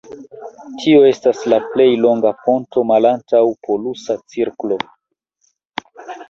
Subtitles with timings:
[0.77, 4.79] Tio estas la plej longa ponto malantaŭ polusa cirklo.